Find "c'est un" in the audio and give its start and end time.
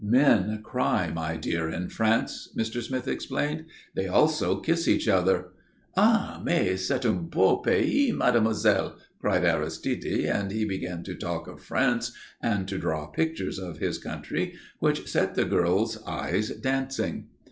6.87-7.27